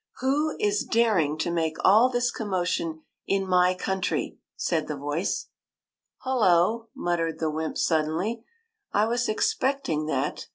''Who 0.21 0.57
is 0.59 0.83
daring 0.83 1.37
to 1.37 1.51
make 1.51 1.77
all 1.85 2.09
this 2.09 2.31
commotion 2.31 3.03
in 3.27 3.47
my 3.47 3.75
country?" 3.75 4.39
said 4.55 4.87
the 4.87 4.95
voice. 4.95 5.49
WENT 6.25 6.39
TO 6.39 6.39
THE 6.39 6.39
MOON 6.39 6.87
183 6.95 6.97
"Hullo!" 6.97 7.05
muttered 7.05 7.39
the 7.39 7.51
wymp, 7.51 7.77
suddenly;" 7.77 8.43
I 8.99 9.05
was 9.05 9.29
expecting 9.29 10.07
that. 10.07 10.47